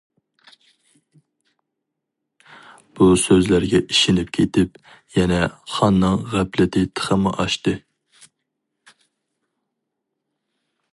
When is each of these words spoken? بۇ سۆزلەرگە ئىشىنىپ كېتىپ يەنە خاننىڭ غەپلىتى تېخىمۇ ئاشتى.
بۇ 2.99 3.09
سۆزلەرگە 3.25 3.83
ئىشىنىپ 3.83 4.33
كېتىپ 4.39 4.81
يەنە 5.19 5.39
خاننىڭ 5.75 6.19
غەپلىتى 6.35 6.85
تېخىمۇ 6.89 7.35
ئاشتى. 7.45 7.77